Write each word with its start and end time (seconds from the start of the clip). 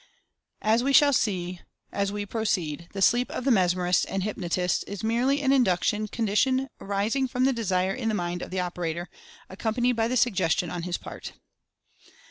As 0.63 0.81
we 0.83 0.93
shall 0.93 1.13
see 1.13 1.61
as 1.91 2.11
we 2.11 2.25
proceed, 2.25 2.87
the 2.91 3.03
"sleep" 3.03 3.29
of 3.29 3.43
the 3.45 3.51
Mesmerists 3.51 4.03
and 4.09 4.23
Hypnotists 4.23 4.81
is 4.85 5.03
merely 5.03 5.43
an 5.43 5.51
induced 5.53 6.11
condition 6.11 6.69
arising 6.79 7.27
from 7.27 7.45
the 7.45 7.53
desire 7.53 7.93
in 7.93 8.09
the 8.09 8.15
mind 8.15 8.41
of 8.41 8.49
the 8.49 8.59
operator, 8.61 9.09
accompanied 9.47 9.91
by 9.93 10.07
the 10.07 10.17
Suggestion 10.17 10.71
on 10.71 10.81
his 10.89 10.97
part. 10.97 11.33